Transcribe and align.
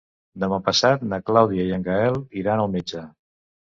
Demà 0.43 0.57
passat 0.69 1.03
na 1.11 1.19
Clàudia 1.29 1.67
i 1.67 1.75
en 1.79 1.85
Gaël 1.91 2.17
iran 2.45 2.63
al 2.65 2.73
metge. 2.77 3.05